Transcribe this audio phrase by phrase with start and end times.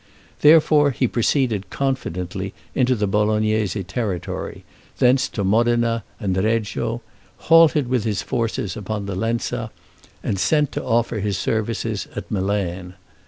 [0.39, 4.63] Therefore, he proceeded confidently into the Bolognese territory,
[4.97, 7.03] thence to Modena and Reggio,
[7.37, 9.69] halted with his forces upon the Lenza,
[10.23, 12.95] and sent to offer his services at Milan.